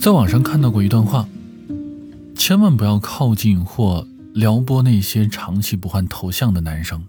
[0.00, 1.28] 在网上看到过一段话：
[2.34, 7.04] 千万不要靠近或撩拨那些长期不换头像的男生，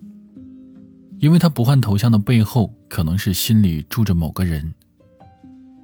[1.19, 4.73] 因为他不换头像的背后，可能是心里住着某个人，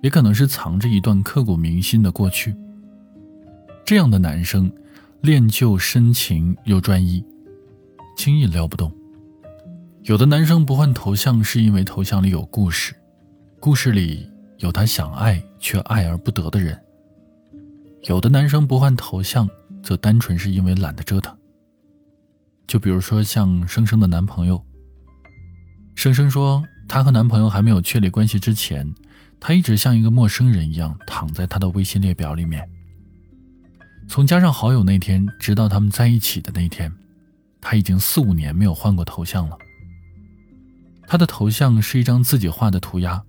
[0.01, 2.55] 也可能是藏着一段刻骨铭心的过去。
[3.85, 4.69] 这样的男生，
[5.21, 7.23] 恋旧深情又专一，
[8.17, 8.91] 轻易撩不动。
[10.03, 12.93] 有的男生不换头像，是因为头像里有故事，
[13.59, 14.27] 故事里
[14.57, 16.77] 有他想爱却爱而不得的人。
[18.07, 19.49] 有的男生不换头像，
[19.81, 21.35] 则单纯是因为懒得折腾。
[22.67, 24.63] 就比如说像生生的男朋友。
[25.95, 28.93] 生生说，她和男朋友还没有确立关系之前，
[29.39, 32.67] 她一直像一个陌生人一样躺在他的微信列表里面。
[34.07, 36.91] 从加上好友那天，直到他们在一起的那天，
[37.59, 39.57] 她已经四五年没有换过头像了。
[41.07, 43.23] 她的头像是一张自己画的涂鸦，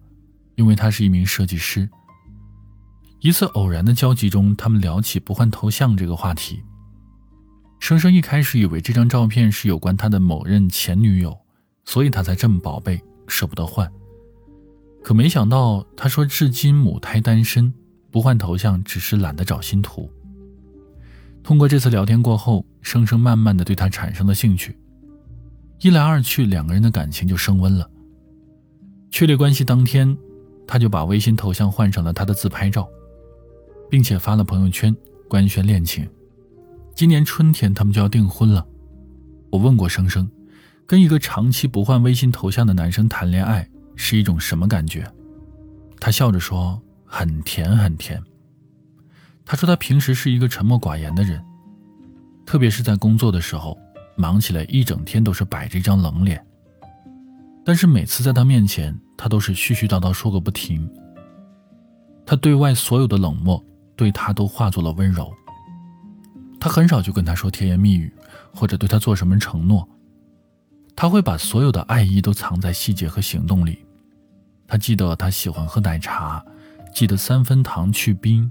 [0.57, 1.89] 因为她是一名设计师。
[3.21, 6.63] 一次偶然的交集中，他们聊起不换头像这个话题。
[7.81, 11.37] 生生一开始以为这张照片是有关他的某任前女友，
[11.85, 13.91] 所以他才这么宝贝，舍不得换。
[15.03, 17.73] 可没想到，他说至今母胎单身，
[18.11, 20.11] 不换头像只是懒得找新图。
[21.43, 24.77] 通过这次聊天过后，生生慢慢的对他产生了兴趣，
[25.81, 27.89] 一来二去，两个人的感情就升温了。
[29.11, 30.17] 确立关系当天，
[30.67, 32.89] 他就把微信头像换成了他的自拍照。
[33.91, 34.95] 并且发了朋友圈
[35.29, 36.09] 官宣恋情，
[36.95, 38.67] 今年春天他们就要订婚了。
[39.51, 40.29] 我问过生生，
[40.87, 45.07] 跟一个长期不换微信头像的男生谈恋爱是一种什么感觉？
[46.01, 48.23] 他笑着说：“很甜很甜。”
[49.47, 51.43] 他说他平时是一个沉默寡言的人，
[52.45, 53.79] 特别是在工作的时候，
[54.17, 56.45] 忙起来一整天都是摆着一张冷脸。
[57.65, 60.89] 但是每次在他面前，他都是絮絮叨叨说个不停。
[62.27, 63.65] 他对外所有的冷漠。
[63.97, 65.33] 对他都化作了温柔。
[66.61, 68.13] 他很少就跟他说甜言蜜语，
[68.55, 69.89] 或者对他做什么承诺。
[70.95, 73.85] 他会把所有的爱意都藏在细节和行动里。
[74.67, 76.45] 他记得他喜欢喝奶茶，
[76.95, 78.51] 记得三分糖去冰。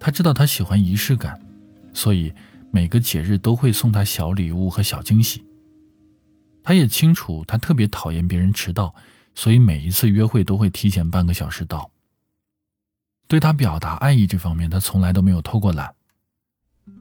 [0.00, 1.40] 他知道他喜欢仪式感，
[1.92, 2.32] 所以
[2.70, 5.44] 每个节日都会送他小礼物和小惊喜。
[6.62, 8.94] 他也清楚他特别讨厌别人迟到，
[9.34, 11.90] 所以每一次约会都会提前半个小时到。
[13.28, 15.94] 对他表达爱意这方面，他从来都没有偷过懒。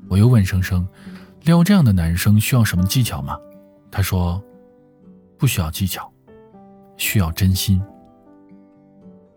[0.10, 0.86] 我又问生生，
[1.44, 3.40] 撩这样的男生需要什么技巧吗？
[3.90, 4.44] 他说，
[5.38, 6.12] 不需要技巧，
[6.98, 7.82] 需要真心。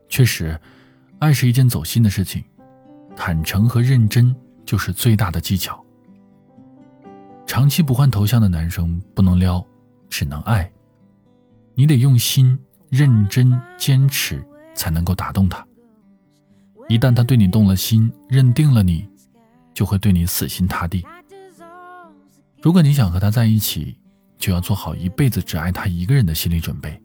[0.09, 0.61] 确实，
[1.21, 2.43] 爱是一件走心的事情，
[3.17, 4.35] 坦诚和认真
[4.67, 5.81] 就是最大的技巧。
[7.47, 9.65] 长期不换头像的男生不能撩，
[10.09, 10.69] 只能爱。
[11.75, 12.59] 你得用心、
[12.89, 15.65] 认真、坚持，才能够打动他。
[16.91, 19.09] 一旦他对你动了心，认定了你，
[19.73, 21.07] 就会对你死心塌地。
[22.61, 23.97] 如果你想和他在一起，
[24.37, 27.01] 就要做好一辈子只爱他一个人的心理准备。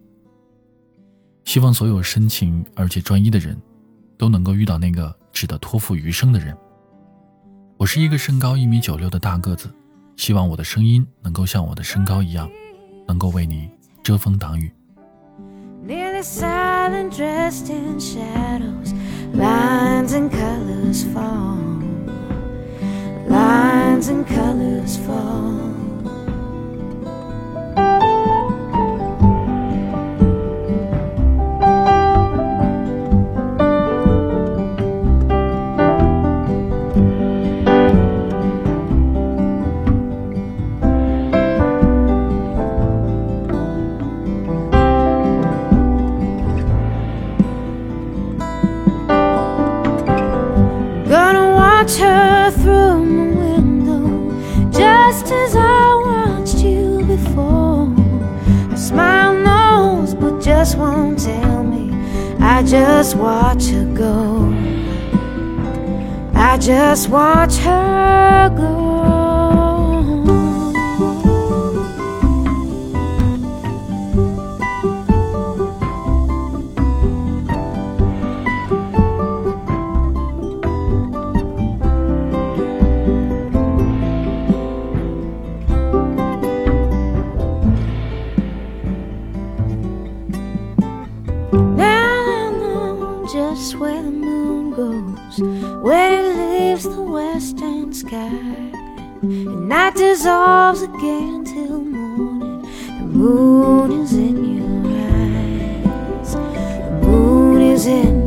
[1.44, 3.56] 希望所有深情而且专一的人，
[4.18, 6.58] 都能够遇到那个值得托付余生的人。
[7.78, 9.70] 我是一个身高一米九六的大个子，
[10.18, 12.50] 希望我的声音能够像我的身高一样，
[13.08, 13.70] 能够为你
[14.02, 14.72] 遮风挡雨。
[19.36, 21.58] Lines and colors fall.
[23.28, 25.85] Lines and colors fall.
[51.86, 57.86] watch her through my window, just as I watched you before.
[58.72, 61.92] Her smile knows, but just won't tell me.
[62.40, 64.52] I just watch her go.
[66.34, 68.85] I just watch her go.
[93.66, 95.40] Just where the moon goes,
[95.82, 98.28] where it leaves the western sky.
[99.24, 102.62] And night dissolves again till morning.
[103.00, 104.68] The moon is in your
[105.02, 108.25] eyes, the moon is in